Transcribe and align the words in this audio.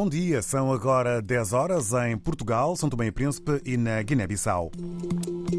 Bom 0.00 0.08
dia, 0.08 0.40
são 0.40 0.72
agora 0.72 1.20
10 1.20 1.52
horas 1.52 1.92
em 1.92 2.16
Portugal, 2.16 2.74
São 2.74 2.88
Tomé 2.88 3.08
e 3.08 3.12
Príncipe 3.12 3.60
e 3.66 3.76
na 3.76 4.00
Guiné-Bissau. 4.00 4.70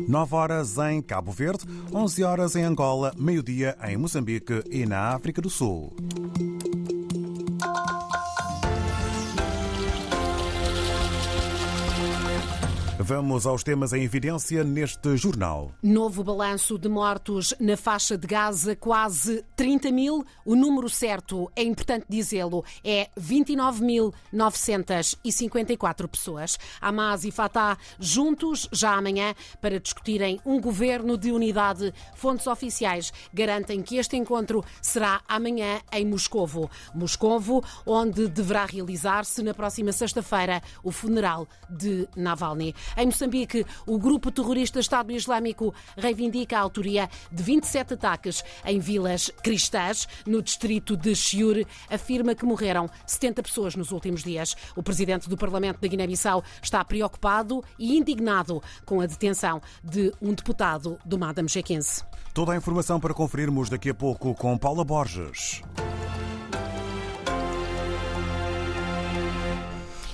9 0.07 0.35
horas 0.35 0.79
em 0.79 0.99
Cabo 0.99 1.31
Verde, 1.31 1.63
11 1.93 2.23
horas 2.23 2.55
em 2.55 2.63
Angola, 2.63 3.13
meio-dia 3.15 3.77
em 3.87 3.97
Moçambique 3.97 4.63
e 4.71 4.83
na 4.83 5.13
África 5.13 5.43
do 5.43 5.49
Sul. 5.51 5.95
Vamos 13.03 13.47
aos 13.47 13.63
temas 13.63 13.93
em 13.93 14.03
evidência 14.03 14.63
neste 14.63 15.17
jornal. 15.17 15.71
Novo 15.81 16.23
balanço 16.23 16.77
de 16.77 16.87
mortos 16.87 17.51
na 17.59 17.75
faixa 17.75 18.15
de 18.15 18.27
Gaza, 18.27 18.75
quase 18.75 19.43
30 19.55 19.91
mil. 19.91 20.23
O 20.45 20.55
número 20.55 20.87
certo, 20.87 21.51
é 21.55 21.63
importante 21.63 22.05
dizê-lo, 22.07 22.63
é 22.83 23.09
29.954 23.19 26.07
pessoas. 26.07 26.59
Hamas 26.79 27.23
e 27.23 27.31
Fatah 27.31 27.75
juntos 27.99 28.69
já 28.71 28.93
amanhã 28.93 29.33
para 29.59 29.79
discutirem 29.79 30.39
um 30.45 30.61
governo 30.61 31.17
de 31.17 31.31
unidade. 31.31 31.91
Fontes 32.13 32.45
oficiais 32.45 33.11
garantem 33.33 33.81
que 33.81 33.97
este 33.97 34.15
encontro 34.15 34.63
será 34.79 35.21
amanhã 35.27 35.81
em 35.91 36.05
Moscovo. 36.05 36.69
Moscovo, 36.93 37.63
onde 37.83 38.27
deverá 38.27 38.65
realizar-se 38.65 39.41
na 39.41 39.55
próxima 39.55 39.91
sexta-feira 39.91 40.61
o 40.83 40.91
funeral 40.91 41.47
de 41.67 42.07
Navalny. 42.15 42.75
Em 42.97 43.05
Moçambique, 43.05 43.65
o 43.85 43.97
grupo 43.97 44.31
terrorista 44.31 44.79
Estado 44.79 45.11
Islâmico 45.11 45.73
reivindica 45.97 46.57
a 46.57 46.61
autoria 46.61 47.09
de 47.31 47.43
27 47.43 47.93
ataques 47.93 48.43
em 48.65 48.79
vilas 48.79 49.31
cristãs 49.41 50.07
no 50.25 50.41
distrito 50.41 50.97
de 50.97 51.15
Chiure. 51.15 51.65
Afirma 51.89 52.35
que 52.35 52.45
morreram 52.45 52.89
70 53.05 53.43
pessoas 53.43 53.75
nos 53.75 53.91
últimos 53.91 54.23
dias. 54.23 54.55
O 54.75 54.83
presidente 54.83 55.29
do 55.29 55.37
Parlamento 55.37 55.79
da 55.79 55.87
Guiné-Bissau 55.87 56.43
está 56.61 56.83
preocupado 56.83 57.63
e 57.77 57.97
indignado 57.97 58.61
com 58.85 59.01
a 59.01 59.05
detenção 59.05 59.61
de 59.83 60.11
um 60.21 60.33
deputado 60.33 60.97
do 61.05 61.17
Madame 61.17 61.47
G15. 61.47 62.05
Toda 62.33 62.53
a 62.53 62.55
informação 62.55 62.99
para 62.99 63.13
conferirmos 63.13 63.69
daqui 63.69 63.89
a 63.89 63.93
pouco 63.93 64.33
com 64.35 64.57
Paula 64.57 64.83
Borges. 64.83 65.61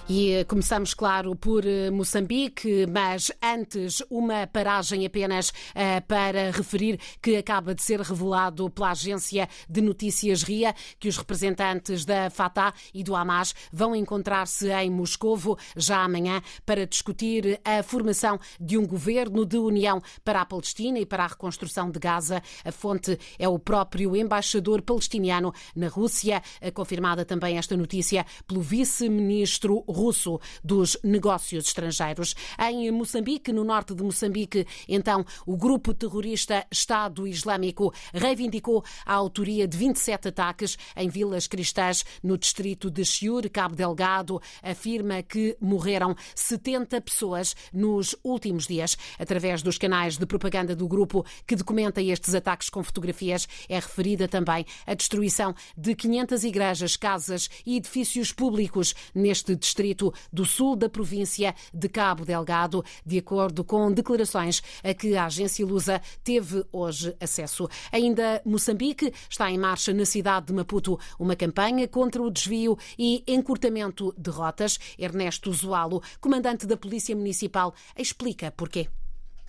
E 0.09 0.31
eh, 0.31 0.43
começamos, 0.45 0.93
claro, 0.93 1.35
por 1.35 1.65
eh, 1.65 1.91
Moçambique, 1.91 2.85
mas 2.89 3.29
antes 3.43 4.01
uma 4.09 4.47
paragem 4.47 5.05
apenas 5.05 5.49
uh, 5.49 6.01
para 6.07 6.49
referir 6.49 6.97
que 7.21 7.35
acaba 7.35 7.75
de 7.75 7.83
ser 7.83 7.99
revelado 7.99 8.69
pela 8.69 8.91
agência 8.91 9.49
de 9.69 9.81
notícias 9.81 10.43
RIA 10.43 10.73
que 10.97 11.09
os 11.09 11.17
representantes 11.17 12.05
da 12.05 12.29
Fatah 12.29 12.73
e 12.93 13.03
do 13.03 13.17
Hamas 13.17 13.53
vão 13.69 13.93
encontrar-se 13.93 14.69
em 14.71 14.89
Moscovo 14.89 15.57
já 15.75 16.01
amanhã 16.01 16.41
para 16.65 16.87
discutir 16.87 17.59
a 17.65 17.83
formação 17.83 18.39
de 18.57 18.77
um 18.77 18.87
governo 18.87 19.45
de 19.45 19.57
união 19.57 20.01
para 20.23 20.39
a 20.39 20.45
Palestina 20.45 20.99
e 20.99 21.05
para 21.05 21.25
a 21.25 21.27
reconstrução 21.27 21.91
de 21.91 21.99
Gaza. 21.99 22.41
A 22.63 22.71
fonte 22.71 23.19
é 23.37 23.49
o 23.49 23.59
próprio 23.59 24.15
embaixador 24.15 24.81
palestiniano 24.81 25.53
na 25.75 25.89
Rússia, 25.89 26.41
confirmada 26.73 27.25
também 27.25 27.57
esta 27.57 27.75
notícia 27.75 28.25
pelo 28.47 28.61
vice-ministro 28.61 29.83
russo 29.97 30.39
dos 30.63 30.97
negócios 31.03 31.65
estrangeiros. 31.65 32.35
Em 32.59 32.91
Moçambique, 32.91 33.51
no 33.51 33.63
norte 33.63 33.95
de 33.95 34.03
Moçambique, 34.03 34.65
então, 34.87 35.25
o 35.45 35.57
grupo 35.57 35.93
terrorista 35.93 36.65
Estado 36.71 37.27
Islâmico 37.27 37.93
reivindicou 38.13 38.83
a 39.05 39.13
autoria 39.13 39.67
de 39.67 39.75
27 39.75 40.27
ataques 40.29 40.77
em 40.95 41.09
vilas 41.09 41.47
cristãs 41.47 42.05
no 42.21 42.37
distrito 42.37 42.91
de 42.91 43.03
Chiur, 43.03 43.49
Cabo 43.49 43.75
Delgado. 43.75 44.39
Afirma 44.61 45.23
que 45.23 45.57
morreram 45.59 46.15
70 46.35 47.01
pessoas 47.01 47.55
nos 47.73 48.15
últimos 48.23 48.67
dias. 48.67 48.97
Através 49.17 49.63
dos 49.63 49.77
canais 49.77 50.17
de 50.17 50.25
propaganda 50.25 50.75
do 50.75 50.87
grupo 50.87 51.25
que 51.45 51.55
documenta 51.55 52.01
estes 52.01 52.35
ataques 52.35 52.69
com 52.69 52.83
fotografias, 52.83 53.47
é 53.67 53.75
referida 53.75 54.27
também 54.27 54.65
a 54.85 54.93
destruição 54.93 55.55
de 55.75 55.95
500 55.95 56.43
igrejas, 56.43 56.95
casas 56.95 57.49
e 57.65 57.77
edifícios 57.77 58.31
públicos 58.31 58.93
neste 59.15 59.55
distrito 59.55 59.86
distrito 59.87 60.13
do 60.31 60.45
sul 60.45 60.75
da 60.75 60.89
província 60.89 61.55
de 61.73 61.87
Cabo 61.87 62.25
Delgado, 62.25 62.83
de 63.05 63.19
acordo 63.19 63.63
com 63.63 63.91
declarações 63.91 64.61
a 64.83 64.93
que 64.93 65.15
a 65.15 65.25
agência 65.25 65.65
Lusa 65.65 66.01
teve 66.23 66.65
hoje 66.71 67.15
acesso. 67.21 67.69
Ainda 67.91 68.41
Moçambique 68.45 69.13
está 69.29 69.49
em 69.49 69.57
marcha 69.57 69.93
na 69.93 70.05
cidade 70.05 70.47
de 70.47 70.53
Maputo 70.53 70.99
uma 71.19 71.35
campanha 71.35 71.87
contra 71.87 72.21
o 72.21 72.29
desvio 72.29 72.77
e 72.97 73.23
encurtamento 73.27 74.13
de 74.17 74.29
rotas. 74.29 74.77
Ernesto 74.97 75.51
Zoalo, 75.53 76.01
comandante 76.19 76.65
da 76.65 76.75
Polícia 76.75 77.15
Municipal, 77.15 77.73
explica 77.97 78.51
porquê. 78.51 78.89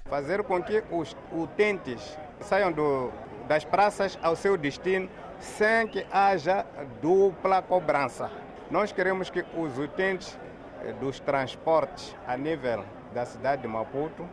Fazer 0.09 0.43
com 0.44 0.62
que 0.62 0.82
os 0.91 1.16
utentes 1.32 2.16
saiam 2.41 2.72
do, 2.72 3.10
das 3.47 3.65
praças 3.65 4.19
ao 4.22 4.37
seu 4.37 4.56
destino 4.56 5.09
sem 5.38 5.87
que 5.88 6.06
haja 6.10 6.65
dupla 7.00 7.62
cobrança. 7.62 8.48
Nós 8.71 8.93
queremos 8.93 9.31
que 9.31 9.45
os 9.56 9.79
utentes 9.79 10.39
eh, 10.83 10.93
dos 11.01 11.19
transportes 11.21 12.15
a 12.27 12.37
nível 12.37 12.84
da 13.15 13.25
cidade 13.25 13.62
de 13.62 13.69
Maputo 13.69 14.29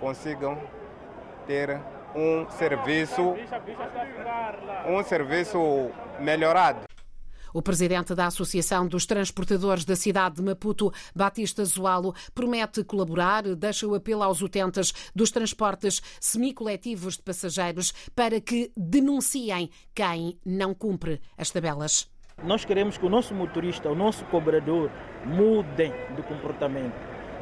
consigam 0.00 0.58
ter 1.46 1.78
um 2.14 2.48
serviço, 2.50 3.34
um 4.88 5.04
serviço 5.04 5.90
melhorado. 6.18 6.86
O 7.52 7.60
presidente 7.60 8.14
da 8.14 8.26
Associação 8.26 8.88
dos 8.88 9.04
Transportadores 9.04 9.84
da 9.84 9.94
cidade 9.94 10.36
de 10.36 10.42
Maputo, 10.42 10.90
Batista 11.14 11.64
Zoalo, 11.66 12.14
promete 12.34 12.82
colaborar, 12.82 13.42
deixa 13.54 13.86
o 13.86 13.94
apelo 13.94 14.22
aos 14.22 14.40
utentes 14.40 14.92
dos 15.14 15.30
transportes 15.30 16.02
semicoletivos 16.18 17.16
de 17.16 17.22
passageiros 17.22 17.92
para 18.16 18.40
que 18.40 18.72
denunciem 18.74 19.70
quem 19.94 20.40
não 20.44 20.74
cumpre 20.74 21.20
as 21.36 21.50
tabelas. 21.50 22.13
Nós 22.42 22.64
queremos 22.64 22.98
que 22.98 23.06
o 23.06 23.08
nosso 23.08 23.34
motorista, 23.34 23.88
o 23.88 23.94
nosso 23.94 24.24
cobrador, 24.26 24.90
mudem 25.24 25.92
de 26.14 26.22
comportamento 26.22 26.94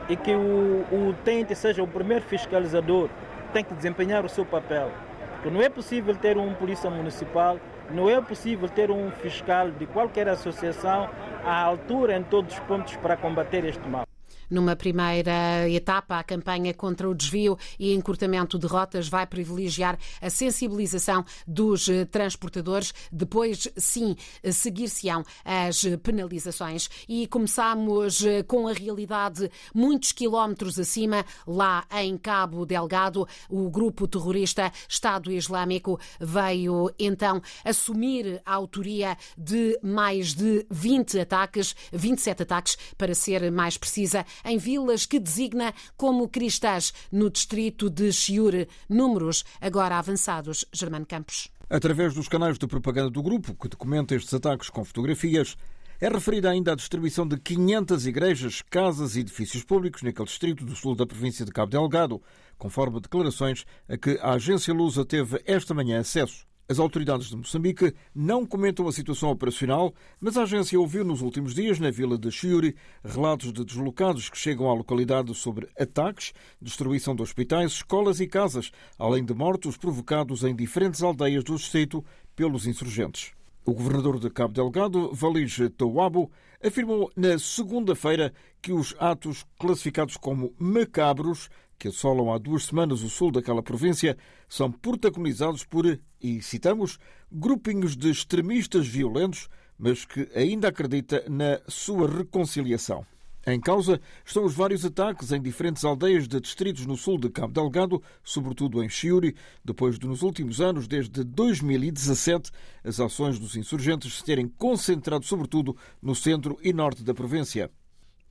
e 0.09 0.17
que 0.17 0.33
o, 0.33 0.85
o 0.93 1.09
utente 1.09 1.55
seja 1.55 1.83
o 1.83 1.89
primeiro 1.89 2.25
fiscalizador, 2.25 3.09
tem 3.53 3.65
que 3.65 3.75
desempenhar 3.75 4.25
o 4.25 4.29
seu 4.29 4.45
papel. 4.45 4.91
Porque 5.35 5.51
não 5.51 5.61
é 5.61 5.69
possível 5.69 6.15
ter 6.15 6.39
um 6.39 6.55
polícia 6.55 6.89
municipal, 6.89 7.59
não 7.91 8.09
é 8.09 8.21
possível 8.21 8.69
ter 8.69 8.91
um 8.91 9.11
fiscal 9.11 9.71
de 9.71 9.87
qualquer 9.87 10.29
associação 10.29 11.11
à 11.45 11.63
altura 11.63 12.17
em 12.17 12.23
todos 12.23 12.55
os 12.55 12.61
pontos 12.61 12.95
para 12.97 13.17
combater 13.17 13.65
este 13.65 13.89
mal. 13.89 14.12
Numa 14.53 14.77
primeira 14.77 15.67
etapa, 15.67 16.19
a 16.19 16.23
campanha 16.23 16.75
contra 16.75 17.09
o 17.09 17.15
desvio 17.15 17.57
e 17.79 17.95
encurtamento 17.95 18.59
de 18.59 18.67
rotas 18.67 19.09
vai 19.09 19.27
privilegiar 19.27 19.99
a 20.21 20.29
sensibilização 20.29 21.25
dos 21.47 21.89
eh, 21.89 22.05
transportadores. 22.05 22.93
Depois, 23.11 23.67
sim, 23.79 24.15
seguir-se-ão 24.53 25.25
as 25.43 25.87
penalizações. 26.03 26.91
E 27.09 27.27
começamos 27.29 28.23
eh, 28.27 28.43
com 28.43 28.69
a 28.69 28.75
realidade 28.75 29.51
muitos 29.75 30.13
quilómetros 30.13 30.79
acima, 30.79 31.25
lá 31.47 31.87
em 32.03 32.19
Cabo 32.19 32.67
Delgado. 32.67 33.27
O 33.49 33.71
grupo 33.71 34.07
terrorista 34.07 34.71
Estado 34.87 35.33
Islâmico 35.33 35.99
veio 36.21 36.93
então 36.99 37.41
assumir 37.65 38.43
a 38.45 38.53
autoria 38.53 39.17
de 39.35 39.79
mais 39.83 40.35
de 40.35 40.67
20 40.71 41.21
ataques, 41.21 41.75
27 41.91 42.43
ataques, 42.43 42.77
para 42.99 43.15
ser 43.15 43.51
mais 43.51 43.79
precisa, 43.79 44.27
em 44.45 44.59
vilas 44.59 45.07
que 45.07 45.19
designa 45.19 45.75
como 45.97 46.29
cristãs 46.29 46.93
no 47.11 47.31
distrito 47.31 47.89
de 47.89 48.13
Chiure. 48.13 48.69
Números 48.89 49.45
agora 49.61 49.99
avançados. 49.99 50.65
Germano 50.73 51.07
Campos. 51.07 51.49
Através 51.69 52.15
dos 52.15 52.29
canais 52.29 52.59
de 52.59 52.67
propaganda 52.67 53.11
do 53.11 53.23
grupo, 53.23 53.55
que 53.55 53.69
documenta 53.69 54.15
estes 54.15 54.35
ataques 54.35 54.69
com 54.69 54.85
fotografias, 54.85 55.57
é 56.03 56.09
referida 56.09 56.51
ainda 56.51 56.73
a 56.73 56.75
distribuição 56.75 57.27
de 57.27 57.39
500 57.39 58.07
igrejas, 58.07 58.61
casas 58.61 59.15
e 59.15 59.21
edifícios 59.21 59.63
públicos 59.63 60.03
naquele 60.03 60.27
distrito 60.27 60.65
do 60.65 60.75
sul 60.75 60.97
da 60.97 61.07
província 61.07 61.45
de 61.45 61.53
Cabo 61.53 61.71
Delgado, 61.71 62.21
conforme 62.59 63.01
declarações 63.01 63.65
a 63.89 63.97
que 63.97 64.19
a 64.21 64.33
agência 64.33 64.75
Lusa 64.75 65.05
teve 65.05 65.41
esta 65.47 65.73
manhã 65.73 66.01
acesso. 66.01 66.45
As 66.69 66.79
autoridades 66.79 67.29
de 67.29 67.37
Moçambique 67.37 67.93
não 68.15 68.47
comentam 68.47 68.87
a 68.87 68.93
situação 68.93 69.31
operacional, 69.31 69.93
mas 70.21 70.37
a 70.37 70.45
agência 70.45 70.79
ouviu 70.79 71.05
nos 71.05 71.21
últimos 71.21 71.55
dias, 71.55 71.79
na 71.79 71.91
vila 71.91 72.17
de 72.17 72.31
Chiuri, 72.31 72.77
relatos 73.05 73.53
de 73.53 73.65
deslocados 73.65 74.31
que 74.31 74.39
chegam 74.39 74.71
à 74.71 74.75
localidade 74.75 75.35
sobre 75.35 75.69
ataques, 75.79 76.33
destruição 76.61 77.17
de 77.17 77.23
hospitais, 77.23 77.73
escolas 77.73 78.21
e 78.21 78.27
casas, 78.27 78.71
além 78.99 79.25
de 79.25 79.35
mortos 79.35 79.77
provocados 79.77 80.45
em 80.45 80.55
diferentes 80.55 81.03
aldeias 81.03 81.45
do 81.45 81.57
distrito 81.57 82.05
pelos 82.37 82.67
insurgentes. 82.67 83.33
O 83.65 83.75
governador 83.75 84.19
de 84.19 84.31
Cabo 84.31 84.55
Delgado, 84.55 85.13
Valige 85.13 85.69
Tawabo, 85.69 86.31
afirmou 86.65 87.11
na 87.17 87.39
segunda-feira 87.39 88.33
que 88.61 88.73
os 88.73 88.95
atos 88.99 89.45
classificados 89.59 90.17
como 90.17 90.55
macabros 90.59 91.51
que 91.83 91.89
assolam 91.89 92.33
há 92.33 92.39
duas 92.39 92.67
semanas 92.67 93.03
o 93.03 93.11
sul 93.11 93.33
daquela 93.33 93.61
província, 93.61 94.17
são 94.49 94.71
protagonizados 94.71 95.65
por, 95.65 95.99
e 96.23 96.41
citamos, 96.41 96.97
grupinhos 97.31 97.97
de 97.97 98.09
extremistas 98.09 98.87
violentos, 98.87 99.49
mas 99.77 100.05
que 100.05 100.29
ainda 100.33 100.69
acredita 100.69 101.25
na 101.29 101.61
sua 101.67 102.09
reconciliação. 102.09 103.05
Em 103.45 103.59
causa 103.59 104.01
estão 104.25 104.45
os 104.45 104.55
vários 104.55 104.85
ataques 104.85 105.33
em 105.33 105.43
diferentes 105.43 105.85
aldeias 105.85 106.29
de 106.29 106.41
distritos 106.41 106.87
no 106.87 106.97
sul 106.97 107.19
de 107.19 107.29
Cabo 107.29 107.53
Delgado, 107.53 108.01
sobretudo 108.23 108.81
em 108.85 108.89
Chiuri, 108.89 109.35
depois 109.65 109.99
de, 109.99 110.07
nos 110.07 110.23
últimos 110.23 110.61
anos, 110.61 110.87
desde 110.87 111.25
2017, 111.25 112.53
as 112.85 113.01
ações 113.01 113.41
dos 113.41 113.57
insurgentes 113.57 114.19
se 114.19 114.25
terem 114.25 114.47
concentrado 114.47 115.25
sobretudo 115.25 115.77
no 116.01 116.15
centro 116.15 116.57
e 116.63 116.73
norte 116.73 117.03
da 117.03 117.13
província. 117.13 117.69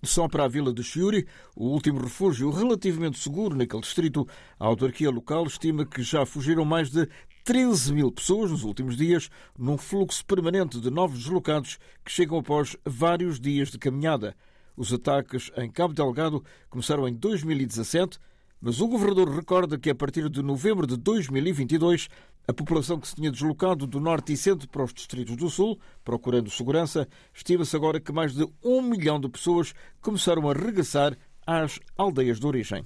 Só 0.03 0.27
para 0.27 0.45
a 0.45 0.48
vila 0.48 0.74
de 0.74 0.83
Chiuri, 0.83 1.27
o 1.56 1.68
último 1.68 2.01
refúgio 2.01 2.50
relativamente 2.50 3.19
seguro 3.19 3.56
naquele 3.56 3.83
distrito, 3.83 4.27
a 4.59 4.65
autarquia 4.65 5.12
local 5.12 5.45
estima 5.45 5.86
que 5.86 6.01
já 6.01 6.25
fugiram 6.25 6.65
mais 6.65 6.89
de 6.89 7.07
13 7.44 7.94
mil 7.94 8.12
pessoas 8.12 8.50
nos 8.50 8.63
últimos 8.63 8.98
dias, 8.98 9.30
num 9.57 9.77
fluxo 9.77 10.25
permanente 10.25 10.80
de 10.80 10.89
novos 10.89 11.19
deslocados 11.19 11.77
que 12.03 12.12
chegam 12.12 12.39
após 12.39 12.75
vários 12.83 13.39
dias 13.39 13.69
de 13.69 13.77
caminhada. 13.77 14.36
Os 14.75 14.92
ataques 14.92 15.51
em 15.56 15.69
Cabo 15.69 15.94
Delgado 15.94 16.44
começaram 16.68 17.07
em 17.07 17.13
2017, 17.13 18.18
mas 18.59 18.81
o 18.81 18.88
governador 18.88 19.30
recorda 19.30 19.77
que 19.77 19.89
a 19.92 19.95
partir 19.95 20.30
de 20.30 20.42
novembro 20.42 20.88
de 20.88 20.97
2022 20.97 22.09
a 22.47 22.53
população 22.53 22.99
que 22.99 23.07
se 23.07 23.15
tinha 23.15 23.31
deslocado 23.31 23.85
do 23.85 23.99
norte 23.99 24.33
e 24.33 24.38
centro 24.38 24.67
para 24.67 24.83
os 24.83 24.93
distritos 24.93 25.35
do 25.35 25.49
sul, 25.49 25.79
procurando 26.03 26.49
segurança, 26.49 27.07
estima-se 27.33 27.75
agora 27.75 27.99
que 27.99 28.11
mais 28.11 28.33
de 28.33 28.47
um 28.63 28.81
milhão 28.81 29.19
de 29.19 29.29
pessoas 29.29 29.73
começaram 30.01 30.49
a 30.49 30.53
regressar 30.53 31.17
às 31.45 31.79
aldeias 31.97 32.39
de 32.39 32.47
origem. 32.47 32.85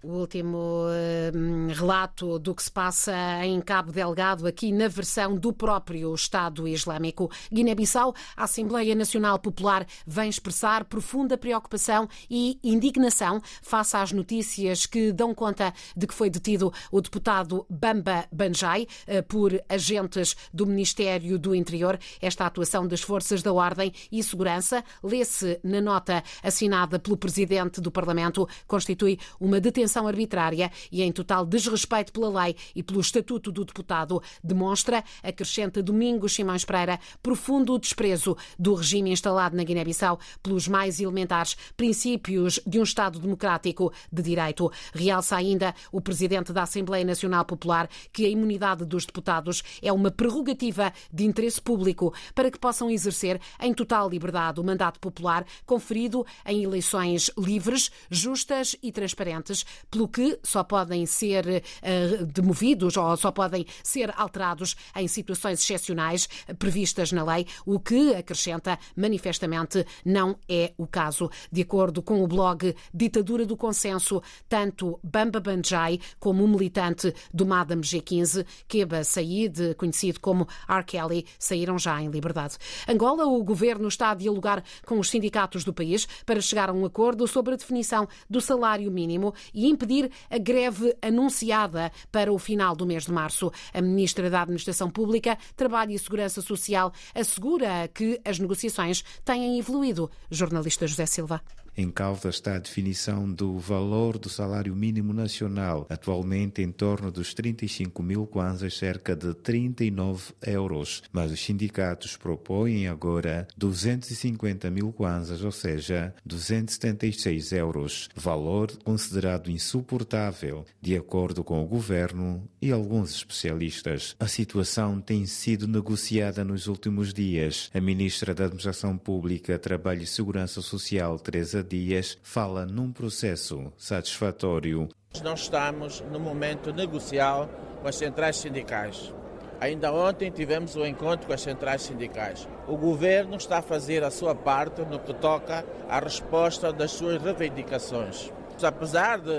O 0.00 0.12
último 0.12 0.84
uh, 0.86 1.72
relato 1.74 2.38
do 2.38 2.54
que 2.54 2.62
se 2.62 2.70
passa 2.70 3.12
em 3.44 3.60
Cabo 3.60 3.90
Delgado, 3.90 4.46
aqui 4.46 4.70
na 4.70 4.86
versão 4.86 5.34
do 5.34 5.52
próprio 5.52 6.14
Estado 6.14 6.68
Islâmico. 6.68 7.28
Guiné-Bissau, 7.52 8.14
a 8.36 8.44
Assembleia 8.44 8.94
Nacional 8.94 9.40
Popular 9.40 9.84
vem 10.06 10.28
expressar 10.28 10.84
profunda 10.84 11.36
preocupação 11.36 12.08
e 12.30 12.60
indignação 12.62 13.42
face 13.60 13.96
às 13.96 14.12
notícias 14.12 14.86
que 14.86 15.10
dão 15.10 15.34
conta 15.34 15.74
de 15.96 16.06
que 16.06 16.14
foi 16.14 16.30
detido 16.30 16.72
o 16.92 17.00
deputado 17.00 17.66
Bamba 17.68 18.24
Banjai 18.30 18.86
uh, 19.08 19.22
por 19.24 19.60
agentes 19.68 20.36
do 20.54 20.64
Ministério 20.64 21.40
do 21.40 21.56
Interior. 21.56 21.98
Esta 22.22 22.46
atuação 22.46 22.86
das 22.86 23.00
Forças 23.00 23.42
da 23.42 23.52
Ordem 23.52 23.92
e 24.12 24.22
Segurança, 24.22 24.84
lê-se 25.02 25.58
na 25.64 25.80
nota 25.80 26.22
assinada 26.40 27.00
pelo 27.00 27.16
Presidente 27.16 27.80
do 27.80 27.90
Parlamento, 27.90 28.48
constitui 28.68 29.18
uma 29.40 29.60
detenção 29.60 29.87
detenção 29.88 30.06
arbitrária 30.06 30.70
e 30.92 31.02
em 31.02 31.10
total 31.10 31.46
desrespeito 31.46 32.12
pela 32.12 32.44
lei 32.44 32.54
e 32.76 32.82
pelo 32.82 33.00
Estatuto 33.00 33.50
do 33.50 33.64
Deputado, 33.64 34.22
demonstra, 34.44 35.02
acrescenta 35.22 35.82
Domingos 35.82 36.34
Simões 36.34 36.64
Pereira, 36.64 37.00
profundo 37.22 37.78
desprezo 37.78 38.36
do 38.58 38.74
regime 38.74 39.10
instalado 39.10 39.56
na 39.56 39.64
Guiné-Bissau 39.64 40.20
pelos 40.42 40.68
mais 40.68 41.00
elementares 41.00 41.56
princípios 41.76 42.60
de 42.66 42.78
um 42.78 42.82
Estado 42.82 43.18
democrático 43.18 43.90
de 44.12 44.22
direito. 44.22 44.70
Realça 44.92 45.36
ainda 45.36 45.74
o 45.90 46.00
Presidente 46.00 46.52
da 46.52 46.64
Assembleia 46.64 47.04
Nacional 47.04 47.44
Popular 47.46 47.88
que 48.12 48.26
a 48.26 48.28
imunidade 48.28 48.84
dos 48.84 49.06
deputados 49.06 49.62
é 49.80 49.90
uma 49.90 50.10
prerrogativa 50.10 50.92
de 51.10 51.24
interesse 51.24 51.62
público 51.62 52.12
para 52.34 52.50
que 52.50 52.58
possam 52.58 52.90
exercer 52.90 53.40
em 53.60 53.72
total 53.72 54.10
liberdade 54.10 54.60
o 54.60 54.64
mandato 54.64 55.00
popular 55.00 55.46
conferido 55.64 56.26
em 56.44 56.64
eleições 56.64 57.30
livres, 57.38 57.90
justas 58.10 58.76
e 58.82 58.92
transparentes, 58.92 59.64
pelo 59.90 60.08
que 60.08 60.38
só 60.42 60.62
podem 60.62 61.06
ser 61.06 61.46
uh, 61.46 62.26
demovidos 62.26 62.96
ou 62.96 63.16
só 63.16 63.30
podem 63.30 63.66
ser 63.82 64.12
alterados 64.16 64.76
em 64.96 65.08
situações 65.08 65.60
excepcionais 65.60 66.28
previstas 66.58 67.12
na 67.12 67.24
lei, 67.24 67.46
o 67.64 67.78
que, 67.78 68.14
acrescenta, 68.14 68.78
manifestamente 68.96 69.86
não 70.04 70.36
é 70.48 70.72
o 70.76 70.86
caso. 70.86 71.30
De 71.50 71.62
acordo 71.62 72.02
com 72.02 72.22
o 72.22 72.26
blog 72.26 72.74
Ditadura 72.92 73.44
do 73.46 73.56
Consenso, 73.56 74.22
tanto 74.48 74.98
Bamba 75.02 75.40
Banjai 75.40 76.00
como 76.18 76.44
o 76.44 76.48
militante 76.48 77.14
do 77.32 77.46
Madame 77.46 77.82
G15, 77.82 78.44
Keba 78.66 79.04
Said, 79.04 79.74
conhecido 79.76 80.20
como 80.20 80.48
R. 80.68 80.84
Kelly, 80.84 81.26
saíram 81.38 81.78
já 81.78 82.00
em 82.00 82.08
liberdade. 82.08 82.56
Angola, 82.88 83.26
o 83.26 83.42
governo 83.42 83.88
está 83.88 84.10
a 84.10 84.14
dialogar 84.14 84.62
com 84.86 84.98
os 84.98 85.10
sindicatos 85.10 85.64
do 85.64 85.72
país 85.72 86.06
para 86.24 86.40
chegar 86.40 86.70
a 86.70 86.72
um 86.72 86.84
acordo 86.84 87.26
sobre 87.26 87.54
a 87.54 87.56
definição 87.56 88.08
do 88.28 88.40
salário 88.40 88.90
mínimo 88.90 89.34
e 89.52 89.67
impedir 89.68 90.10
a 90.30 90.38
greve 90.38 90.96
anunciada 91.02 91.92
para 92.10 92.32
o 92.32 92.38
final 92.38 92.74
do 92.74 92.86
mês 92.86 93.06
de 93.06 93.12
março. 93.12 93.52
A 93.72 93.80
Ministra 93.80 94.28
da 94.30 94.42
Administração 94.42 94.90
Pública, 94.90 95.38
Trabalho 95.56 95.92
e 95.92 95.98
Segurança 95.98 96.40
Social 96.40 96.92
assegura 97.14 97.88
que 97.88 98.20
as 98.24 98.38
negociações 98.38 99.04
têm 99.24 99.58
evoluído. 99.58 100.10
Jornalista 100.30 100.86
José 100.86 101.06
Silva. 101.06 101.42
Em 101.80 101.92
causa 101.92 102.28
está 102.28 102.56
a 102.56 102.58
definição 102.58 103.32
do 103.32 103.56
valor 103.56 104.18
do 104.18 104.28
salário 104.28 104.74
mínimo 104.74 105.12
nacional, 105.12 105.86
atualmente 105.88 106.60
em 106.60 106.72
torno 106.72 107.12
dos 107.12 107.32
35 107.32 108.02
mil 108.02 108.26
kwanzas, 108.26 108.76
cerca 108.76 109.14
de 109.14 109.32
39 109.32 110.32
euros. 110.44 111.04
Mas 111.12 111.30
os 111.30 111.38
sindicatos 111.38 112.16
propõem 112.16 112.88
agora 112.88 113.46
250 113.56 114.68
mil 114.72 114.90
kwanzas, 114.90 115.44
ou 115.44 115.52
seja, 115.52 116.12
276 116.26 117.52
euros, 117.52 118.08
valor 118.12 118.76
considerado 118.82 119.48
insuportável, 119.48 120.64
de 120.82 120.96
acordo 120.96 121.44
com 121.44 121.62
o 121.62 121.68
governo 121.68 122.42
e 122.60 122.72
alguns 122.72 123.14
especialistas. 123.14 124.16
A 124.18 124.26
situação 124.26 125.00
tem 125.00 125.26
sido 125.26 125.68
negociada 125.68 126.42
nos 126.42 126.66
últimos 126.66 127.14
dias. 127.14 127.70
A 127.72 127.80
ministra 127.80 128.34
da 128.34 128.46
Administração 128.46 128.98
Pública, 128.98 129.56
Trabalho 129.60 130.02
e 130.02 130.06
Segurança 130.08 130.60
Social, 130.60 131.20
Teresa 131.20 131.67
dias 131.68 132.18
fala 132.22 132.64
num 132.64 132.90
processo 132.90 133.72
satisfatório. 133.76 134.88
Nós 135.22 135.40
estamos 135.40 136.02
no 136.10 136.18
momento 136.18 136.72
negocial 136.72 137.48
com 137.82 137.88
as 137.88 137.96
centrais 137.96 138.36
sindicais. 138.36 139.12
Ainda 139.60 139.92
ontem 139.92 140.30
tivemos 140.30 140.76
um 140.76 140.86
encontro 140.86 141.26
com 141.26 141.32
as 141.32 141.40
centrais 141.40 141.82
sindicais. 141.82 142.48
O 142.66 142.76
governo 142.76 143.36
está 143.36 143.58
a 143.58 143.62
fazer 143.62 144.04
a 144.04 144.10
sua 144.10 144.34
parte 144.34 144.82
no 144.82 145.00
que 145.00 145.12
toca 145.12 145.64
à 145.88 145.98
resposta 145.98 146.72
das 146.72 146.92
suas 146.92 147.20
reivindicações. 147.20 148.32
Apesar 148.62 149.18
de 149.20 149.30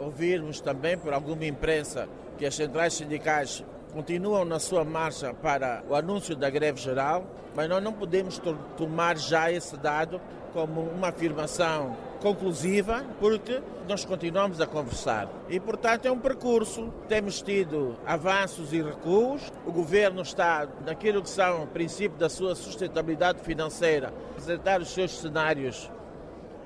ouvirmos 0.00 0.60
também 0.60 0.96
por 0.96 1.12
alguma 1.12 1.44
imprensa 1.44 2.08
que 2.38 2.46
as 2.46 2.54
centrais 2.54 2.94
sindicais 2.94 3.64
continuam 3.94 4.44
na 4.44 4.58
sua 4.58 4.84
marcha 4.84 5.32
para 5.32 5.84
o 5.88 5.94
anúncio 5.94 6.34
da 6.34 6.50
greve 6.50 6.80
geral, 6.80 7.24
mas 7.54 7.68
nós 7.68 7.80
não 7.80 7.92
podemos 7.92 8.40
tomar 8.76 9.16
já 9.16 9.52
esse 9.52 9.76
dado 9.76 10.20
como 10.52 10.80
uma 10.80 11.08
afirmação 11.08 11.96
conclusiva, 12.20 13.04
porque 13.20 13.62
nós 13.88 14.04
continuamos 14.04 14.60
a 14.60 14.66
conversar. 14.66 15.28
E, 15.48 15.60
portanto, 15.60 16.06
é 16.06 16.10
um 16.10 16.18
percurso. 16.18 16.92
Temos 17.08 17.40
tido 17.40 17.96
avanços 18.04 18.72
e 18.72 18.82
recuos. 18.82 19.52
O 19.64 19.70
governo 19.70 20.22
está, 20.22 20.66
naquilo 20.84 21.22
que 21.22 21.30
são 21.30 21.64
o 21.64 21.66
princípio 21.66 22.18
da 22.18 22.28
sua 22.28 22.54
sustentabilidade 22.54 23.40
financeira, 23.40 24.12
apresentar 24.32 24.80
os 24.80 24.88
seus 24.92 25.12
cenários 25.18 25.90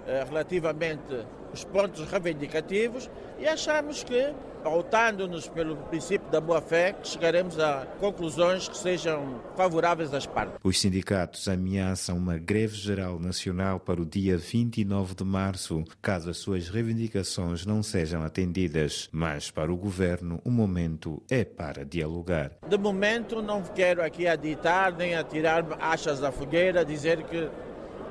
eh, 0.07 0.25
relativamente 0.27 1.27
os 1.53 1.65
pontos 1.65 2.09
reivindicativos 2.11 3.09
e 3.39 3.47
achamos 3.47 4.03
que, 4.03 4.33
pautando-nos 4.65 5.47
pelo 5.49 5.77
princípio 5.77 6.29
da 6.31 6.41
boa-fé, 6.41 6.97
chegaremos 7.05 7.59
a 7.59 7.87
conclusões 8.01 8.69
que 8.69 8.77
sejam 8.77 9.41
favoráveis 9.57 10.13
às 10.13 10.27
partes. 10.27 10.59
Os 10.63 10.81
sindicatos 10.81 11.47
ameaçam 11.47 12.17
uma 12.17 12.37
greve 12.37 12.75
geral 12.75 13.19
nacional 13.21 13.79
para 13.79 14.01
o 14.01 14.07
dia 14.07 14.37
29 14.37 15.15
de 15.15 15.25
março, 15.25 15.85
caso 16.03 16.31
as 16.31 16.39
suas 16.39 16.69
reivindicações 16.69 17.65
não 17.65 17.83
sejam 17.83 18.23
atendidas. 18.23 19.09
Mas, 19.13 19.51
para 19.51 19.73
o 19.73 19.77
governo, 19.77 20.41
o 20.45 20.51
momento 20.51 21.23
é 21.31 21.45
para 21.45 21.85
dialogar. 21.85 22.53
De 22.69 22.77
momento, 22.77 23.41
não 23.41 23.63
quero 23.63 24.03
aqui 24.03 24.27
aditar 24.27 24.93
nem 24.93 25.15
atirar 25.15 25.65
achas 25.81 26.19
da 26.19 26.33
fogueira, 26.33 26.85
dizer 26.85 27.23
que 27.23 27.49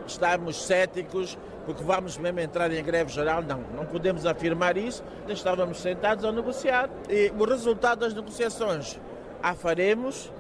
estamos 0.07 0.65
céticos 0.65 1.37
porque 1.65 1.83
vamos 1.83 2.17
mesmo 2.17 2.39
entrar 2.39 2.71
em 2.71 2.81
greve 2.81 3.11
geral. 3.11 3.41
Não, 3.41 3.59
não 3.75 3.85
podemos 3.85 4.25
afirmar 4.25 4.77
isso. 4.77 5.03
Estávamos 5.27 5.81
sentados 5.81 6.23
a 6.23 6.31
negociar 6.31 6.89
e 7.09 7.31
o 7.37 7.43
resultado 7.43 7.99
das 7.99 8.13
negociações 8.13 8.97
a 9.43 9.53
faremos, 9.53 10.31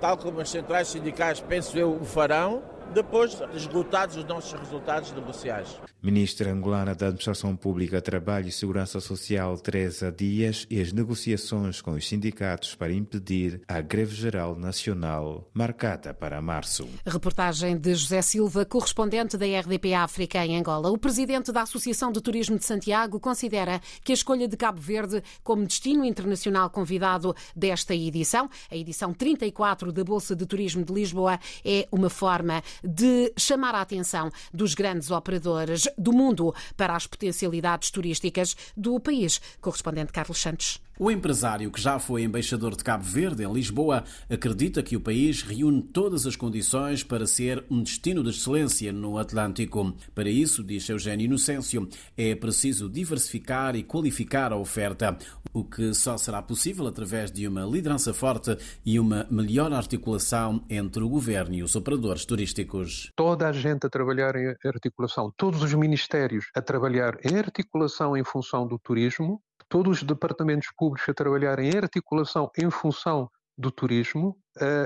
tal 0.00 0.16
como 0.16 0.40
as 0.40 0.50
centrais 0.50 0.88
sindicais, 0.88 1.40
penso 1.40 1.78
eu, 1.78 1.92
o 1.92 2.04
farão, 2.04 2.62
depois 2.94 3.38
esgotados 3.54 4.16
os 4.16 4.24
nossos 4.24 4.52
resultados 4.52 5.12
negociais. 5.12 5.80
Ministra 6.02 6.52
angolana 6.52 6.94
da 6.94 7.06
Administração 7.06 7.56
Pública, 7.56 8.00
Trabalho 8.00 8.48
e 8.48 8.52
Segurança 8.52 9.00
Social, 9.00 9.58
Teresa 9.58 10.12
Dias, 10.12 10.66
e 10.70 10.80
as 10.80 10.92
negociações 10.92 11.80
com 11.80 11.92
os 11.92 12.06
sindicatos 12.06 12.74
para 12.74 12.92
impedir 12.92 13.60
a 13.66 13.80
greve 13.80 14.14
geral 14.14 14.54
nacional 14.54 15.48
marcada 15.52 16.14
para 16.14 16.40
março. 16.40 16.88
Reportagem 17.04 17.76
de 17.76 17.94
José 17.94 18.22
Silva, 18.22 18.64
correspondente 18.64 19.36
da 19.36 19.44
RDP 19.44 19.94
África 19.94 20.44
em 20.46 20.56
Angola. 20.56 20.90
O 20.90 20.98
presidente 20.98 21.50
da 21.50 21.62
Associação 21.62 22.12
de 22.12 22.20
Turismo 22.20 22.58
de 22.58 22.64
Santiago 22.64 23.18
considera 23.18 23.80
que 24.04 24.12
a 24.12 24.14
escolha 24.14 24.46
de 24.46 24.56
Cabo 24.56 24.80
Verde 24.80 25.22
como 25.42 25.66
destino 25.66 26.04
internacional 26.04 26.70
convidado 26.70 27.34
desta 27.54 27.94
edição, 27.94 28.48
a 28.70 28.76
edição 28.76 29.12
34 29.12 29.92
da 29.92 30.04
Bolsa 30.04 30.36
de 30.36 30.46
Turismo 30.46 30.84
de 30.84 30.92
Lisboa, 30.92 31.40
é 31.64 31.88
uma 31.90 32.08
forma 32.08 32.62
de 32.82 33.32
chamar 33.36 33.74
a 33.74 33.80
atenção 33.80 34.30
dos 34.52 34.74
grandes 34.74 35.10
operadores 35.10 35.88
do 35.96 36.12
mundo 36.12 36.54
para 36.76 36.94
as 36.94 37.06
potencialidades 37.06 37.90
turísticas 37.90 38.56
do 38.76 38.98
país. 39.00 39.40
Correspondente 39.60 40.12
Carlos 40.12 40.40
Santos. 40.40 40.80
O 41.00 41.12
empresário, 41.12 41.70
que 41.70 41.80
já 41.80 41.96
foi 42.00 42.24
embaixador 42.24 42.74
de 42.74 42.82
Cabo 42.82 43.04
Verde 43.04 43.44
em 43.44 43.52
Lisboa, 43.52 44.02
acredita 44.28 44.82
que 44.82 44.96
o 44.96 45.00
país 45.00 45.42
reúne 45.42 45.80
todas 45.80 46.26
as 46.26 46.34
condições 46.34 47.04
para 47.04 47.24
ser 47.24 47.64
um 47.70 47.80
destino 47.80 48.20
de 48.20 48.30
excelência 48.30 48.92
no 48.92 49.16
Atlântico. 49.16 49.94
Para 50.12 50.28
isso, 50.28 50.64
diz 50.64 50.88
Eugênio 50.88 51.26
Inocêncio, 51.26 51.88
é 52.16 52.34
preciso 52.34 52.88
diversificar 52.88 53.76
e 53.76 53.84
qualificar 53.84 54.52
a 54.52 54.56
oferta, 54.56 55.16
o 55.52 55.62
que 55.62 55.94
só 55.94 56.18
será 56.18 56.42
possível 56.42 56.88
através 56.88 57.30
de 57.30 57.46
uma 57.46 57.64
liderança 57.64 58.12
forte 58.12 58.58
e 58.84 58.98
uma 58.98 59.24
melhor 59.30 59.72
articulação 59.72 60.64
entre 60.68 61.04
o 61.04 61.08
governo 61.08 61.54
e 61.54 61.62
os 61.62 61.76
operadores 61.76 62.24
turísticos. 62.24 63.12
Toda 63.14 63.46
a 63.46 63.52
gente 63.52 63.86
a 63.86 63.88
trabalhar 63.88 64.34
em 64.34 64.52
articulação, 64.64 65.32
todos 65.36 65.62
os 65.62 65.72
ministérios 65.74 66.46
a 66.56 66.60
trabalhar 66.60 67.16
em 67.24 67.36
articulação 67.38 68.16
em 68.16 68.24
função 68.24 68.66
do 68.66 68.80
turismo, 68.80 69.40
todos 69.68 69.98
os 69.98 70.02
departamentos 70.02 70.68
públicos 70.76 71.08
a 71.08 71.14
trabalhar 71.14 71.58
em 71.58 71.76
articulação 71.76 72.50
em 72.56 72.70
função 72.70 73.28
do 73.56 73.70
turismo, 73.70 74.36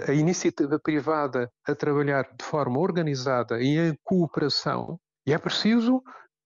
a 0.08 0.12
iniciativa 0.12 0.78
privada 0.78 1.50
a 1.66 1.74
trabalhar 1.74 2.22
de 2.22 2.44
forma 2.44 2.78
organizada 2.78 3.60
e 3.60 3.78
em 3.78 3.94
cooperação, 4.02 4.98
e 5.26 5.32
é 5.32 5.38
preciso 5.38 6.02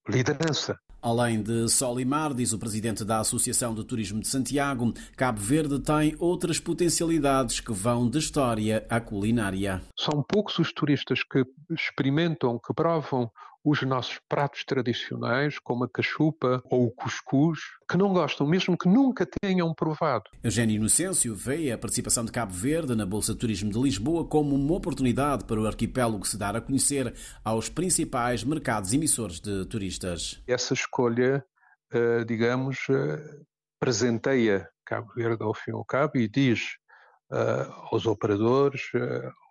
liderança. 0.08 0.76
Além 1.00 1.40
de 1.40 1.68
sol 1.68 2.00
e 2.00 2.04
mar, 2.04 2.34
diz 2.34 2.52
o 2.52 2.58
presidente 2.58 3.04
da 3.04 3.20
Associação 3.20 3.72
de 3.72 3.84
Turismo 3.84 4.20
de 4.20 4.26
Santiago, 4.26 4.92
Cabo 5.16 5.38
Verde 5.40 5.78
tem 5.78 6.16
outras 6.18 6.58
potencialidades 6.58 7.60
que 7.60 7.72
vão 7.72 8.10
da 8.10 8.18
história 8.18 8.84
à 8.90 9.00
culinária. 9.00 9.80
São 9.96 10.20
poucos 10.28 10.58
os 10.58 10.72
turistas 10.72 11.22
que 11.22 11.44
experimentam, 11.70 12.58
que 12.58 12.74
provam 12.74 13.30
os 13.66 13.82
nossos 13.82 14.20
pratos 14.28 14.64
tradicionais, 14.64 15.58
como 15.58 15.82
a 15.82 15.88
cachupa 15.88 16.62
ou 16.70 16.86
o 16.86 16.90
cuscuz, 16.92 17.58
que 17.90 17.96
não 17.96 18.12
gostam, 18.12 18.46
mesmo 18.46 18.78
que 18.78 18.88
nunca 18.88 19.26
tenham 19.42 19.74
provado. 19.74 20.30
Eugênio 20.40 20.76
Inocêncio 20.76 21.34
vê 21.34 21.72
a 21.72 21.76
participação 21.76 22.24
de 22.24 22.30
Cabo 22.30 22.52
Verde 22.52 22.94
na 22.94 23.04
Bolsa 23.04 23.32
de 23.32 23.40
Turismo 23.40 23.72
de 23.72 23.78
Lisboa 23.80 24.24
como 24.24 24.54
uma 24.54 24.74
oportunidade 24.74 25.44
para 25.44 25.60
o 25.60 25.66
arquipélago 25.66 26.24
se 26.24 26.38
dar 26.38 26.54
a 26.54 26.60
conhecer 26.60 27.12
aos 27.44 27.68
principais 27.68 28.44
mercados 28.44 28.92
emissores 28.92 29.40
de 29.40 29.64
turistas. 29.64 30.40
Essa 30.46 30.72
escolha, 30.72 31.44
eh, 31.92 32.22
digamos, 32.24 32.78
eh, 32.88 33.40
presenteia 33.80 34.68
Cabo 34.84 35.12
Verde 35.12 35.42
ao 35.42 35.52
fim 35.52 35.72
e 35.72 35.74
ao 35.74 35.84
cabo 35.84 36.12
e 36.18 36.28
diz 36.28 36.76
eh, 37.32 37.66
aos 37.90 38.06
operadores, 38.06 38.82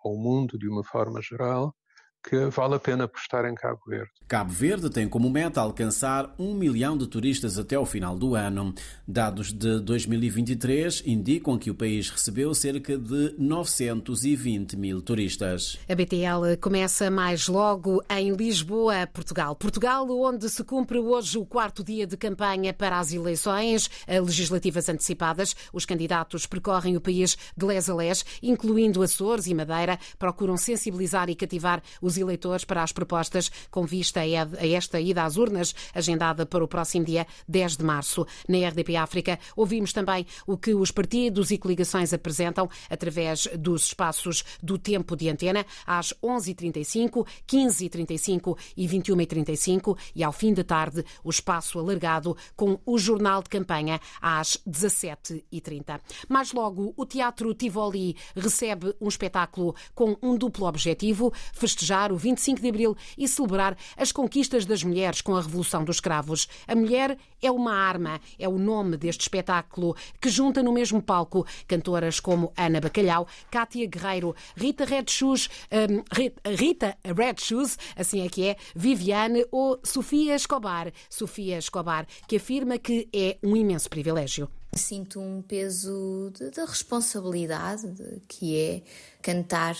ao 0.02 0.16
mundo 0.16 0.58
de 0.58 0.66
uma 0.66 0.82
forma 0.82 1.20
geral, 1.20 1.74
que 2.22 2.46
vale 2.46 2.74
a 2.74 2.78
pena 2.78 3.04
apostar 3.04 3.44
em 3.44 3.54
Cabo 3.54 3.80
Verde. 3.86 4.10
Cabo 4.26 4.52
Verde 4.52 4.90
tem 4.90 5.08
como 5.08 5.30
meta 5.30 5.60
alcançar 5.60 6.34
um 6.36 6.54
milhão 6.54 6.98
de 6.98 7.06
turistas 7.06 7.58
até 7.58 7.78
o 7.78 7.86
final 7.86 8.18
do 8.18 8.34
ano. 8.34 8.74
Dados 9.06 9.52
de 9.52 9.80
2023 9.80 11.04
indicam 11.06 11.56
que 11.56 11.70
o 11.70 11.74
país 11.74 12.10
recebeu 12.10 12.52
cerca 12.52 12.98
de 12.98 13.34
920 13.38 14.76
mil 14.76 15.00
turistas. 15.00 15.78
A 15.88 15.94
BTL 15.94 16.56
começa 16.60 17.08
mais 17.08 17.46
logo 17.46 18.02
em 18.10 18.32
Lisboa, 18.32 19.06
Portugal. 19.06 19.54
Portugal, 19.54 20.08
onde 20.10 20.48
se 20.50 20.64
cumpre 20.64 20.98
hoje 20.98 21.38
o 21.38 21.46
quarto 21.46 21.84
dia 21.84 22.06
de 22.06 22.16
campanha 22.16 22.74
para 22.74 22.98
as 22.98 23.12
eleições 23.12 23.88
legislativas 24.08 24.88
antecipadas. 24.88 25.54
Os 25.72 25.84
candidatos 25.84 26.46
percorrem 26.46 26.96
o 26.96 27.00
país 27.00 27.36
de 27.56 27.64
les 27.64 27.88
a 27.88 27.94
les, 27.94 28.24
incluindo 28.42 29.02
Açores 29.02 29.46
e 29.46 29.54
Madeira, 29.54 29.96
procuram 30.18 30.56
sensibilizar 30.56 31.30
e 31.30 31.36
cativar 31.36 31.80
os 32.06 32.16
eleitores 32.16 32.64
para 32.64 32.82
as 32.82 32.92
propostas 32.92 33.50
com 33.70 33.84
vista 33.84 34.20
a 34.20 34.66
esta 34.66 35.00
ida 35.00 35.24
às 35.24 35.36
urnas, 35.36 35.74
agendada 35.92 36.46
para 36.46 36.62
o 36.62 36.68
próximo 36.68 37.04
dia 37.04 37.26
10 37.48 37.78
de 37.78 37.84
março. 37.84 38.24
Na 38.48 38.58
RDP 38.68 38.96
África, 38.96 39.38
ouvimos 39.56 39.92
também 39.92 40.24
o 40.46 40.56
que 40.56 40.72
os 40.72 40.92
partidos 40.92 41.50
e 41.50 41.58
coligações 41.58 42.12
apresentam 42.12 42.70
através 42.88 43.48
dos 43.58 43.86
espaços 43.86 44.44
do 44.62 44.78
tempo 44.78 45.16
de 45.16 45.28
antena 45.28 45.66
às 45.84 46.14
11h35, 46.22 47.26
15h35 47.46 48.56
e 48.76 48.86
21h35 48.86 49.98
e 50.14 50.22
ao 50.22 50.32
fim 50.32 50.54
da 50.54 50.62
tarde 50.62 51.04
o 51.24 51.30
espaço 51.30 51.78
alargado 51.78 52.36
com 52.54 52.78
o 52.86 52.98
jornal 52.98 53.42
de 53.42 53.48
campanha 53.48 54.00
às 54.20 54.56
17h30. 54.68 56.00
Mais 56.28 56.52
logo, 56.52 56.94
o 56.96 57.04
Teatro 57.04 57.52
Tivoli 57.52 58.16
recebe 58.34 58.94
um 59.00 59.08
espetáculo 59.08 59.74
com 59.94 60.16
um 60.22 60.36
duplo 60.36 60.66
objetivo, 60.66 61.32
festejar 61.52 61.95
o 62.12 62.16
25 62.16 62.60
de 62.60 62.68
Abril 62.68 62.96
e 63.16 63.26
celebrar 63.26 63.76
as 63.96 64.12
conquistas 64.12 64.64
das 64.64 64.82
mulheres 64.82 65.20
com 65.20 65.34
a 65.34 65.40
Revolução 65.40 65.84
dos 65.84 66.00
Cravos. 66.00 66.46
A 66.68 66.74
mulher 66.74 67.16
é 67.40 67.50
uma 67.50 67.72
arma, 67.72 68.20
é 68.38 68.48
o 68.48 68.58
nome 68.58 68.96
deste 68.96 69.22
espetáculo 69.22 69.96
que 70.20 70.28
junta 70.28 70.62
no 70.62 70.72
mesmo 70.72 71.02
palco 71.02 71.46
cantoras 71.66 72.20
como 72.20 72.52
Ana 72.56 72.80
Bacalhau, 72.80 73.26
Cátia 73.50 73.86
Guerreiro, 73.86 74.34
Rita 74.56 74.84
Red 74.84 75.06
Shoes, 75.08 75.48
um, 75.72 76.02
Rita 76.54 76.96
Red 77.04 77.36
Shoes, 77.38 77.78
assim 77.96 78.24
é 78.24 78.28
que 78.28 78.48
é, 78.48 78.56
Viviane 78.74 79.46
ou 79.50 79.80
Sofia 79.82 80.34
Escobar. 80.34 80.92
Sofia 81.08 81.58
Escobar, 81.58 82.06
que 82.28 82.36
afirma 82.36 82.78
que 82.78 83.08
é 83.12 83.38
um 83.42 83.56
imenso 83.56 83.88
privilégio. 83.88 84.48
Sinto 84.74 85.20
um 85.20 85.40
peso 85.40 86.30
de 86.34 86.60
responsabilidade, 86.60 87.90
de, 87.92 88.20
que 88.28 88.58
é 88.58 88.82
cantar 89.22 89.76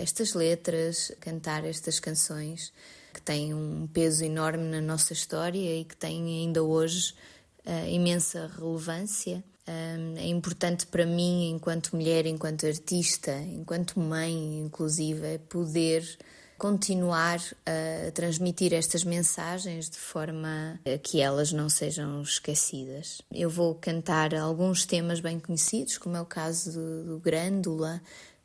estas 0.00 0.34
letras, 0.34 1.12
cantar 1.20 1.64
estas 1.64 1.98
canções 1.98 2.72
que 3.12 3.20
têm 3.20 3.54
um 3.54 3.86
peso 3.86 4.24
enorme 4.24 4.64
na 4.64 4.80
nossa 4.80 5.12
história 5.12 5.80
e 5.80 5.84
que 5.84 5.96
têm 5.96 6.42
ainda 6.42 6.62
hoje 6.62 7.14
uh, 7.64 7.88
imensa 7.88 8.50
relevância. 8.58 9.42
Um, 9.66 10.16
é 10.16 10.26
importante 10.26 10.86
para 10.86 11.06
mim, 11.06 11.50
enquanto 11.50 11.96
mulher, 11.96 12.26
enquanto 12.26 12.66
artista, 12.66 13.32
enquanto 13.38 13.98
mãe, 13.98 14.60
inclusive, 14.60 15.26
é 15.26 15.38
poder 15.38 16.06
continuar 16.58 17.40
a 17.66 18.10
transmitir 18.12 18.72
estas 18.72 19.04
mensagens 19.04 19.90
de 19.90 19.98
forma 19.98 20.80
a 20.84 20.98
que 20.98 21.20
elas 21.20 21.52
não 21.52 21.68
sejam 21.68 22.22
esquecidas. 22.22 23.20
Eu 23.32 23.50
vou 23.50 23.74
cantar 23.74 24.34
alguns 24.34 24.86
temas 24.86 25.20
bem 25.20 25.38
conhecidos, 25.38 25.98
como 25.98 26.16
é 26.16 26.20
o 26.20 26.26
caso 26.26 26.72
do, 26.72 27.04
do 27.04 27.18
Grândula, 27.18 28.00
eh, 28.00 28.35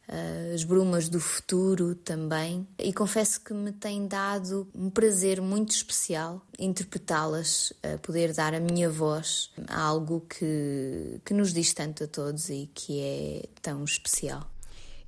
as 0.53 0.63
brumas 0.63 1.07
do 1.07 1.19
futuro 1.19 1.95
também. 1.95 2.67
E 2.77 2.91
confesso 2.91 3.39
que 3.41 3.53
me 3.53 3.71
tem 3.71 4.07
dado 4.07 4.67
um 4.75 4.89
prazer 4.89 5.41
muito 5.41 5.71
especial 5.71 6.41
interpretá-las, 6.59 7.73
poder 8.01 8.33
dar 8.33 8.53
a 8.53 8.59
minha 8.59 8.89
voz 8.89 9.49
a 9.67 9.81
algo 9.81 10.21
que, 10.21 11.19
que 11.25 11.33
nos 11.33 11.53
diz 11.53 11.73
tanto 11.73 12.03
a 12.03 12.07
todos 12.07 12.49
e 12.49 12.69
que 12.73 12.99
é 12.99 13.49
tão 13.61 13.83
especial. 13.83 14.50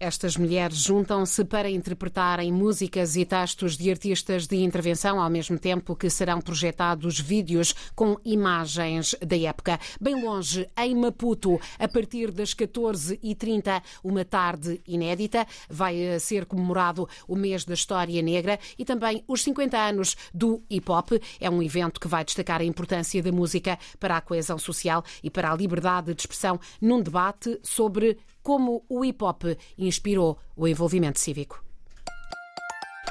Estas 0.03 0.35
mulheres 0.35 0.79
juntam-se 0.79 1.45
para 1.45 1.69
interpretarem 1.69 2.51
músicas 2.51 3.15
e 3.15 3.23
textos 3.23 3.77
de 3.77 3.89
artistas 3.89 4.45
de 4.45 4.57
intervenção, 4.57 5.17
ao 5.17 5.29
mesmo 5.29 5.57
tempo 5.57 5.95
que 5.95 6.09
serão 6.09 6.41
projetados 6.41 7.21
vídeos 7.21 7.73
com 7.95 8.17
imagens 8.25 9.15
da 9.25 9.37
época. 9.37 9.79
Bem 10.01 10.21
longe, 10.21 10.67
em 10.77 10.93
Maputo, 10.93 11.57
a 11.79 11.87
partir 11.87 12.31
das 12.31 12.53
14h30, 12.53 13.81
uma 14.03 14.25
tarde 14.25 14.81
inédita, 14.85 15.47
vai 15.69 15.97
eh, 15.97 16.19
ser 16.19 16.45
comemorado 16.47 17.07
o 17.25 17.37
mês 17.37 17.63
da 17.63 17.73
História 17.73 18.21
Negra 18.21 18.59
e 18.77 18.83
também 18.83 19.23
os 19.25 19.41
50 19.41 19.77
anos 19.77 20.17
do 20.33 20.61
hip 20.69 20.91
hop. 20.91 21.11
É 21.39 21.49
um 21.49 21.63
evento 21.63 22.01
que 22.01 22.09
vai 22.09 22.25
destacar 22.25 22.59
a 22.59 22.65
importância 22.65 23.23
da 23.23 23.31
música 23.31 23.79
para 24.01 24.17
a 24.17 24.21
coesão 24.21 24.57
social 24.57 25.01
e 25.23 25.29
para 25.29 25.49
a 25.49 25.55
liberdade 25.55 26.13
de 26.13 26.23
expressão 26.23 26.59
num 26.81 27.01
debate 27.01 27.57
sobre 27.63 28.17
como 28.43 28.85
o 28.89 29.03
hip 29.03 29.23
hop 29.23 29.43
inspirou 29.77 30.37
o 30.55 30.67
envolvimento 30.67 31.17
cívico. 31.17 31.63